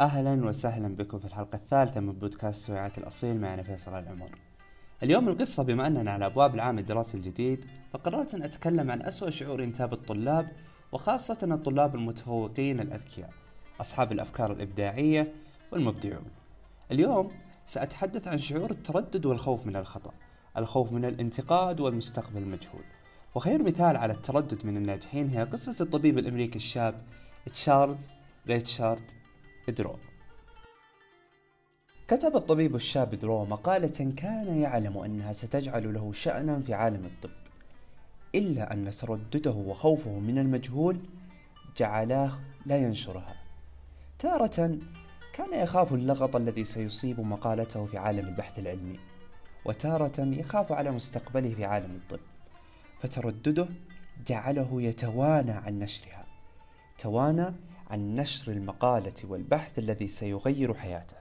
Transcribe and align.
أهلا 0.00 0.46
وسهلا 0.46 0.96
بكم 0.96 1.18
في 1.18 1.24
الحلقة 1.24 1.56
الثالثة 1.56 2.00
من 2.00 2.12
بودكاست 2.12 2.66
سويعات 2.66 2.98
الأصيل 2.98 3.40
معنا 3.40 3.62
فيصل 3.62 3.94
العمر. 3.94 4.30
اليوم 5.02 5.28
القصة 5.28 5.62
بما 5.64 5.86
أننا 5.86 6.10
على 6.10 6.26
أبواب 6.26 6.54
العام 6.54 6.78
الدراسي 6.78 7.16
الجديد 7.16 7.64
فقررت 7.92 8.34
أن 8.34 8.42
أتكلم 8.42 8.90
عن 8.90 9.02
أسوأ 9.02 9.30
شعور 9.30 9.62
ينتاب 9.62 9.92
الطلاب 9.92 10.48
وخاصة 10.92 11.38
الطلاب 11.42 11.94
المتفوقين 11.94 12.80
الأذكياء 12.80 13.30
أصحاب 13.80 14.12
الأفكار 14.12 14.52
الإبداعية 14.52 15.34
والمبدعون. 15.72 16.30
اليوم 16.90 17.30
سأتحدث 17.64 18.28
عن 18.28 18.38
شعور 18.38 18.70
التردد 18.70 19.26
والخوف 19.26 19.66
من 19.66 19.76
الخطأ 19.76 20.12
الخوف 20.56 20.92
من 20.92 21.04
الانتقاد 21.04 21.80
والمستقبل 21.80 22.42
المجهول. 22.42 22.84
وخير 23.34 23.62
مثال 23.62 23.96
على 23.96 24.12
التردد 24.12 24.66
من 24.66 24.76
الناجحين 24.76 25.28
هي 25.28 25.44
قصة 25.44 25.84
الطبيب 25.84 26.18
الأمريكي 26.18 26.56
الشاب 26.56 26.94
تشارلز 27.46 28.08
ريتشارد 28.46 29.19
درو 29.68 29.96
كتب 32.08 32.36
الطبيب 32.36 32.74
الشاب 32.74 33.14
درو 33.14 33.44
مقالة 33.44 34.12
كان 34.16 34.60
يعلم 34.60 34.98
أنها 34.98 35.32
ستجعل 35.32 35.94
له 35.94 36.12
شأنا 36.12 36.60
في 36.60 36.74
عالم 36.74 37.04
الطب 37.04 37.30
إلا 38.34 38.72
أن 38.72 38.90
تردده 38.90 39.50
وخوفه 39.50 40.10
من 40.10 40.38
المجهول 40.38 41.00
جعلاه 41.76 42.38
لا 42.66 42.76
ينشرها. 42.76 43.34
تارة 44.18 44.78
كان 45.32 45.60
يخاف 45.62 45.92
اللغط 45.92 46.36
الذي 46.36 46.64
سيصيب 46.64 47.20
مقالته 47.20 47.86
في 47.86 47.98
عالم 47.98 48.28
البحث 48.28 48.58
العلمي 48.58 48.98
وتارة 49.64 50.20
يخاف 50.20 50.72
على 50.72 50.90
مستقبله 50.90 51.54
في 51.54 51.64
عالم 51.64 51.96
الطب 51.96 52.20
فتردده 53.00 53.68
جعله 54.26 54.82
يتوانى 54.82 55.50
عن 55.50 55.78
نشرها. 55.78 56.24
توانى 56.98 57.54
عن 57.90 58.16
نشر 58.16 58.52
المقالة 58.52 59.14
والبحث 59.24 59.78
الذي 59.78 60.08
سيغير 60.08 60.74
حياته. 60.74 61.16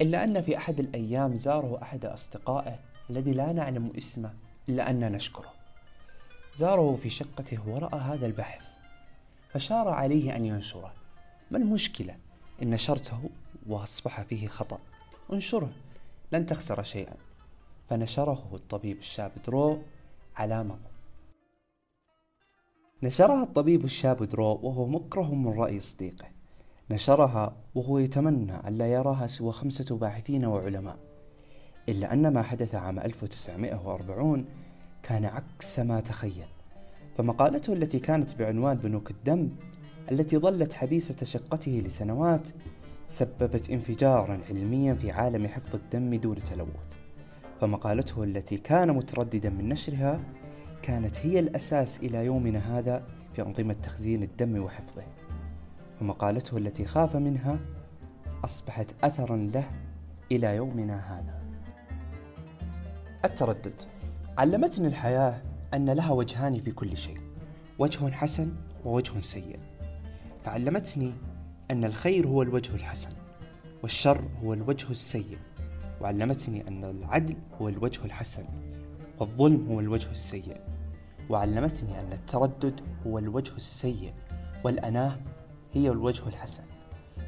إلا 0.00 0.24
أن 0.24 0.40
في 0.40 0.56
أحد 0.56 0.80
الأيام 0.80 1.36
زاره 1.36 1.82
أحد 1.82 2.04
أصدقائه 2.04 2.78
الذي 3.10 3.32
لا 3.32 3.52
نعلم 3.52 3.92
اسمه 3.96 4.34
إلا 4.68 4.90
أن 4.90 5.12
نشكره. 5.12 5.52
زاره 6.56 6.96
في 6.96 7.10
شقته 7.10 7.68
ورأى 7.68 8.00
هذا 8.00 8.26
البحث 8.26 8.66
فشار 9.52 9.88
عليه 9.88 10.36
أن 10.36 10.44
ينشره. 10.44 10.92
ما 11.50 11.58
المشكلة؟ 11.58 12.16
إن 12.62 12.70
نشرته 12.70 13.30
وأصبح 13.66 14.22
فيه 14.22 14.48
خطأ. 14.48 14.78
انشره 15.32 15.70
لن 16.32 16.46
تخسر 16.46 16.82
شيئا. 16.82 17.14
فنشره 17.90 18.50
الطبيب 18.52 18.98
الشاب 18.98 19.32
درو 19.46 19.82
على 20.36 20.62
مضض 20.62 20.97
نشرها 23.02 23.42
الطبيب 23.42 23.84
الشاب 23.84 24.24
درو 24.24 24.60
وهو 24.62 24.86
مكره 24.86 25.34
من 25.34 25.58
رأي 25.58 25.80
صديقه. 25.80 26.24
نشرها 26.90 27.56
وهو 27.74 27.98
يتمنى 27.98 28.52
أن 28.52 28.74
لا 28.74 28.86
يراها 28.86 29.26
سوى 29.26 29.52
خمسة 29.52 29.96
باحثين 29.96 30.44
وعلماء 30.44 30.96
إلا 31.88 32.12
أن 32.12 32.32
ما 32.32 32.42
حدث 32.42 32.74
عام 32.74 32.98
1940 32.98 34.44
كان 35.02 35.24
عكس 35.24 35.78
ما 35.78 36.00
تخيل. 36.00 36.46
فمقالته 37.18 37.72
التي 37.72 37.98
كانت 37.98 38.38
بعنوان 38.38 38.76
بنوك 38.76 39.10
الدم 39.10 39.48
التي 40.10 40.38
ظلت 40.38 40.72
حبيسة 40.72 41.26
شقته 41.26 41.82
لسنوات 41.86 42.48
سببت 43.06 43.70
انفجارا 43.70 44.40
علميا 44.50 44.94
في 44.94 45.10
عالم 45.10 45.46
حفظ 45.46 45.74
الدم 45.74 46.14
دون 46.14 46.36
تلوث. 46.36 46.88
فمقالته 47.60 48.24
التي 48.24 48.56
كان 48.56 48.90
مترددا 48.90 49.50
من 49.50 49.68
نشرها 49.68 50.20
كانت 50.82 51.26
هي 51.26 51.38
الأساس 51.38 51.98
إلى 51.98 52.24
يومنا 52.24 52.78
هذا 52.78 53.06
في 53.34 53.42
أنظمة 53.42 53.72
تخزين 53.72 54.22
الدم 54.22 54.62
وحفظه 54.62 55.02
ومقالته 56.00 56.56
التي 56.56 56.84
خاف 56.84 57.16
منها 57.16 57.58
أصبحت 58.44 58.94
أثرا 59.04 59.36
له 59.36 59.70
إلى 60.32 60.56
يومنا 60.56 61.18
هذا. 61.18 61.42
التردد. 63.24 63.82
علمتني 64.38 64.86
الحياة 64.86 65.42
أن 65.74 65.90
لها 65.90 66.12
وجهان 66.12 66.60
في 66.60 66.70
كل 66.70 66.96
شيء 66.96 67.20
وجه 67.78 68.10
حسن 68.10 68.52
ووجه 68.84 69.20
سيء. 69.20 69.58
فعلمتني 70.44 71.12
أن 71.70 71.84
الخير 71.84 72.26
هو 72.26 72.42
الوجه 72.42 72.74
الحسن 72.74 73.12
والشر 73.82 74.24
هو 74.42 74.54
الوجه 74.54 74.90
السيء. 74.90 75.38
وعلمتني 76.00 76.68
أن 76.68 76.84
العدل 76.84 77.36
هو 77.60 77.68
الوجه 77.68 78.04
الحسن 78.04 78.44
والظلم 79.18 79.66
هو 79.70 79.80
الوجه 79.80 80.10
السيء. 80.10 80.56
وعلمتني 81.30 82.00
أن 82.00 82.12
التردد 82.12 82.80
هو 83.06 83.18
الوجه 83.18 83.56
السيء 83.56 84.12
والأناة 84.64 85.16
هي 85.72 85.90
الوجه 85.90 86.28
الحسن. 86.28 86.62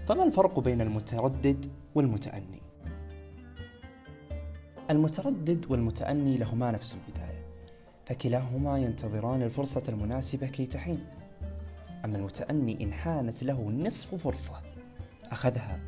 فما 0.09 0.25
الفرق 0.25 0.59
بين 0.59 0.81
المتردد 0.81 1.71
والمتأني؟ 1.95 2.61
المتردد 4.91 5.67
والمتأني 5.69 6.37
لهما 6.37 6.71
نفس 6.71 6.95
البداية 6.95 7.45
فكلاهما 8.07 8.79
ينتظران 8.79 9.43
الفرصة 9.43 9.83
المناسبة 9.89 10.47
كي 10.47 10.67
تحين. 10.67 11.07
أما 12.05 12.17
المتأني 12.17 12.85
إن 12.85 12.93
حانت 12.93 13.43
له 13.43 13.71
نصف 13.71 14.15
فرصة 14.15 14.61
أخذها 15.33 15.81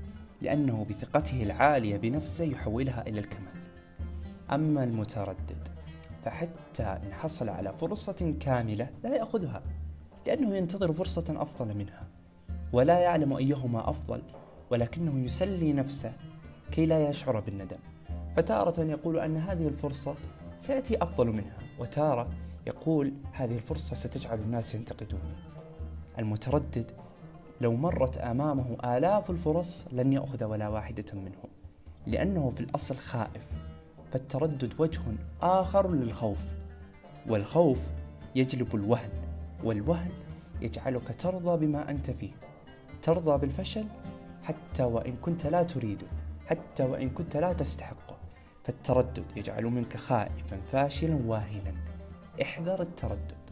لأنه 0.43 0.87
بثقته 0.91 1.43
العالية 1.43 1.97
بنفسه 1.97 2.45
يحولها 2.45 3.09
إلى 3.09 3.21
الكمال. 3.21 3.63
أما 4.51 4.85
المتردد 4.85 5.72
فحتى 6.25 6.83
إن 6.83 7.13
حصل 7.13 7.49
على 7.49 7.73
فرصة 7.73 8.35
كاملة 8.41 8.89
لا 9.05 9.17
يأخذها 9.17 9.63
لأنه 10.27 10.57
ينتظر 10.57 10.93
فرصة 10.93 11.43
أفضل 11.43 11.77
منها 11.77 12.07
ولا 12.73 12.99
يعلم 12.99 13.33
أيهما 13.33 13.91
أفضل 13.91 14.23
ولكنه 14.71 15.25
يسلي 15.25 15.73
نفسه 15.73 16.13
كي 16.71 16.87
لا 16.87 17.09
يشعر 17.09 17.41
بالندم. 17.41 17.79
فتارة 18.37 18.83
يقول 18.83 19.19
أن 19.19 19.37
هذه 19.37 19.69
الفرصة 19.69 20.15
سيأتي 20.57 21.03
أفضل 21.03 21.27
منها 21.27 21.59
وتارة 21.79 22.29
يقول 22.67 23.13
هذه 23.33 23.55
الفرصة 23.55 23.97
ستجعل 23.97 24.39
الناس 24.39 24.75
ينتقدوني 24.75 25.35
المتردد 26.19 26.91
لو 27.61 27.77
مرت 27.77 28.19
أمامه 28.19 28.97
آلاف 28.97 29.31
الفرص 29.31 29.89
لن 29.93 30.13
يأخذ 30.13 30.45
ولا 30.45 30.69
واحدة 30.69 31.05
منهم 31.13 31.51
لأنه 32.07 32.51
في 32.51 32.61
الأصل 32.61 32.97
خائف. 32.97 33.47
فالتردد 34.13 34.81
وجه 34.81 35.01
آخر 35.43 35.91
للخوف 35.91 36.39
والخوف 37.29 37.79
يجلب 38.35 38.75
الوهن 38.75 39.11
والوهن 39.65 40.11
يجعلك 40.61 41.17
ترضى 41.19 41.67
بما 41.67 41.91
أنت 41.91 42.11
فيه 42.11 42.33
ترضى 43.03 43.39
بالفشل 43.39 43.85
حتى 44.43 44.83
وإن 44.83 45.17
كنت 45.17 45.47
لا 45.47 45.63
تريده 45.63 46.07
حتى 46.47 46.85
وإن 46.85 47.11
كنت 47.11 47.37
لا 47.37 47.53
تستحقه 47.53 48.17
فالتردد 48.65 49.25
يجعل 49.37 49.65
منك 49.65 49.97
خائفا 49.97 50.61
فاشلا 50.73 51.19
واهنا 51.27 51.75
احذر 52.43 52.83
التردد. 52.83 53.43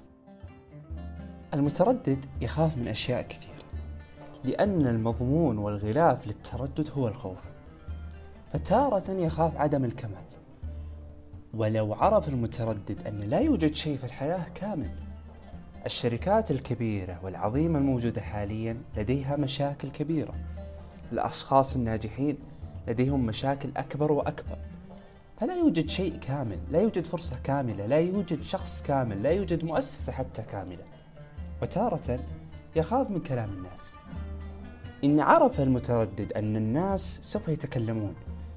المتردد 1.54 2.26
يخاف 2.40 2.78
من 2.78 2.88
أشياء 2.88 3.22
كثيرة 3.22 3.50
لأن 4.44 4.86
المضمون 4.86 5.58
والغلاف 5.58 6.26
للتردد 6.26 6.90
هو 6.90 7.08
الخوف. 7.08 7.50
فتارة 8.52 9.10
يخاف 9.10 9.56
عدم 9.56 9.84
الكمال. 9.84 10.24
ولو 11.54 11.94
عرف 11.94 12.28
المتردد 12.28 13.06
أن 13.06 13.18
لا 13.18 13.38
يوجد 13.38 13.74
شيء 13.74 13.98
في 13.98 14.04
الحياة 14.04 14.46
كامل 14.54 14.90
الشركات 15.86 16.50
الكبيرة 16.50 17.20
والعظيمة 17.22 17.78
الموجودة 17.78 18.20
حاليا 18.20 18.76
لديها 18.96 19.36
مشاكل 19.36 19.90
كبيرة. 19.90 20.34
الأشخاص 21.12 21.76
الناجحين 21.76 22.38
لديهم 22.88 23.26
مشاكل 23.26 23.70
أكبر 23.76 24.12
وأكبر. 24.12 24.58
فلا 25.38 25.54
يوجد 25.54 25.88
شيء 25.88 26.16
كامل 26.16 26.58
لا 26.70 26.80
يوجد 26.80 27.04
فرصة 27.04 27.36
كاملة 27.44 27.86
لا 27.86 27.98
يوجد 27.98 28.42
شخص 28.42 28.82
كامل 28.82 29.22
لا 29.22 29.30
يوجد 29.30 29.64
مؤسسة 29.64 30.12
حتى 30.12 30.42
كاملة. 30.42 30.84
وتارة 31.62 32.20
يخاف 32.76 33.10
من 33.10 33.20
كلام 33.20 33.50
الناس. 33.50 33.92
إن 35.04 35.20
عرف 35.20 35.60
المتردد 35.60 36.32
أن 36.32 36.56
الناس 36.56 37.20
سوف 37.22 37.48
يتكلمون 37.48 38.14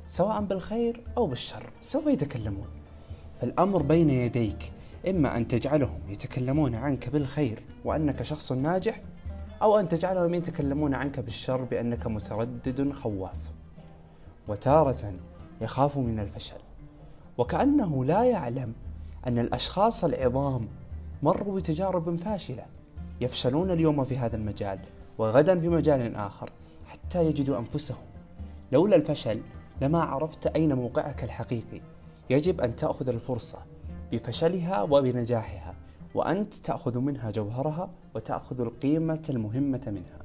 سواء 0.08 0.42
بالخير 0.42 1.04
أو 1.18 1.28
بالشر 1.28 1.70
سوف 1.82 2.08
يتكلمون. 2.08 2.83
فالأمر 3.44 3.82
بين 3.82 4.10
يديك 4.10 4.72
إما 5.10 5.38
أن 5.38 5.48
تجعلهم 5.48 6.00
يتكلمون 6.10 6.76
عنك 6.76 7.10
بالخير 7.10 7.60
وأنك 7.86 8.24
شخص 8.24 8.52
ناجح 8.52 9.02
أو 9.62 9.80
أن 9.80 9.90
تجعلهم 9.90 10.34
يتكلمون 10.34 10.94
عنك 10.94 11.20
بالشر 11.20 11.64
بأنك 11.64 12.08
متردد 12.08 12.92
خواف. 12.92 13.38
وتارة 14.48 15.14
يخاف 15.62 15.98
من 15.98 16.20
الفشل. 16.20 16.58
وكأنه 17.38 18.06
لا 18.06 18.24
يعلم 18.24 18.74
أن 19.28 19.40
الأشخاص 19.40 20.04
العظام 20.04 20.68
مروا 21.24 21.56
بتجارب 21.56 22.16
فاشلة 22.16 22.66
يفشلون 23.22 23.72
اليوم 23.72 24.06
في 24.06 24.18
هذا 24.18 24.36
المجال 24.36 24.80
وغدا 25.18 25.60
في 25.60 25.70
مجال 25.70 26.16
آخر 26.16 26.50
حتى 26.88 27.26
يجدوا 27.26 27.58
أنفسهم. 27.58 28.04
لولا 28.72 28.96
الفشل 28.96 29.42
لما 29.82 30.04
عرفت 30.04 30.48
أين 30.48 30.74
موقعك 30.74 31.24
الحقيقي. 31.24 31.93
يجب 32.30 32.62
أن 32.62 32.76
تأخذ 32.76 33.10
الفرصة 33.10 33.66
بفشلها 34.12 34.82
وبنجاحها 34.82 35.76
وأنت 36.16 36.54
تأخذ 36.54 37.00
منها 37.00 37.32
جوهرها 37.32 37.90
وتأخذ 38.16 38.62
القيمة 38.62 39.24
المهمة 39.30 39.82
منها. 39.88 40.20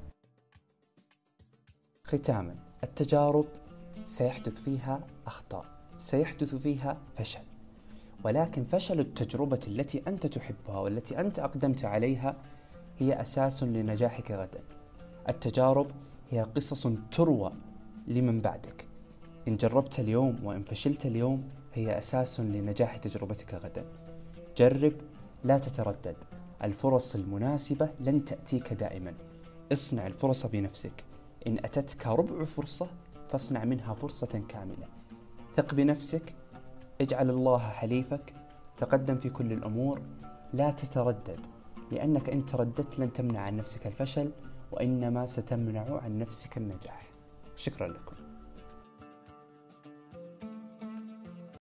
ختاما 2.04 2.54
التجارب 2.84 3.46
سيحدث 4.04 4.60
فيها 4.60 5.00
أخطاء 5.26 5.64
سيحدث 5.98 6.54
فيها 6.54 6.98
فشل. 7.14 7.40
ولكن 8.24 8.62
فشل 8.62 9.00
التجربة 9.00 9.60
التي 9.66 10.02
أنت 10.08 10.26
تحبها 10.26 10.78
والتي 10.78 11.20
أنت 11.20 11.38
أقدمت 11.38 11.84
عليها 11.84 12.36
هي 12.98 13.20
أساس 13.20 13.62
لنجاحك 13.62 14.30
غدا. 14.30 14.60
التجارب 15.28 15.86
هي 16.30 16.42
قصص 16.42 16.88
تروى 17.12 17.52
لمن 18.06 18.40
بعدك. 18.40 18.86
إن 19.48 19.56
جربت 19.56 20.00
اليوم 20.00 20.44
وإن 20.44 20.62
فشلت 20.62 21.06
اليوم 21.06 21.57
هي 21.78 21.98
أساس 21.98 22.40
لنجاح 22.40 22.96
تجربتك 22.96 23.54
غدا. 23.54 23.84
جرب 24.56 24.92
لا 25.44 25.58
تتردد. 25.58 26.16
الفرص 26.64 27.14
المناسبة 27.14 27.88
لن 28.00 28.24
تأتيك 28.24 28.72
دائما. 28.72 29.14
اصنع 29.72 30.06
الفرص 30.06 30.46
بنفسك. 30.46 31.04
إن 31.46 31.58
أتتك 31.58 32.06
ربع 32.06 32.44
فرصة 32.44 32.88
فاصنع 33.30 33.64
منها 33.64 33.94
فرصة 33.94 34.42
كاملة. 34.48 34.86
ثق 35.56 35.74
بنفسك. 35.74 36.34
اجعل 37.00 37.30
الله 37.30 37.58
حليفك. 37.58 38.34
تقدم 38.76 39.18
في 39.18 39.30
كل 39.30 39.52
الأمور. 39.52 40.00
لا 40.52 40.70
تتردد 40.70 41.40
لأنك 41.92 42.28
إن 42.28 42.46
ترددت 42.46 42.98
لن 42.98 43.12
تمنع 43.12 43.40
عن 43.40 43.56
نفسك 43.56 43.86
الفشل 43.86 44.30
وإنما 44.72 45.26
ستمنع 45.26 46.00
عن 46.04 46.18
نفسك 46.18 46.56
النجاح. 46.56 47.08
شكرا 47.56 47.88
لكم. 47.88 48.27